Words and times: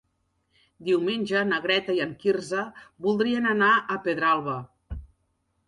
Diumenge 0.87 1.43
na 1.49 1.59
Greta 1.65 1.95
i 1.99 2.01
en 2.07 2.15
Quirze 2.25 2.65
voldrien 3.09 3.53
anar 3.53 3.71
a 3.97 4.01
Pedralba. 4.09 4.59